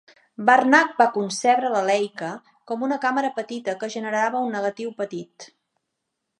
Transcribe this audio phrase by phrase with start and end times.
[0.45, 2.31] Barnack va concebre la Leica
[2.71, 5.51] com una càmera petita que generava un negatiu petit.